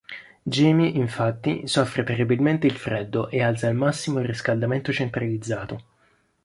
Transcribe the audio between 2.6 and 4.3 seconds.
il freddo e alza al massimo il